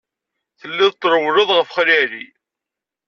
Telliḍ 0.59 0.93
trewwleḍ 0.95 1.49
ɣef 1.53 1.69
Xali 1.75 1.95
Ɛli. 2.01 2.25